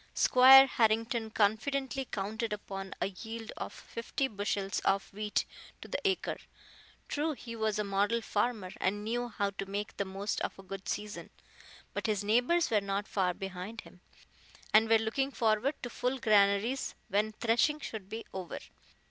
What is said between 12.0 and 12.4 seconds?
his